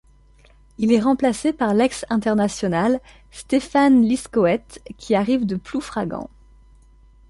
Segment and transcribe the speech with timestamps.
[0.79, 6.27] Il est remplacé par l'ex-international Stéphane Liscoët qui arrive de Ploufragan.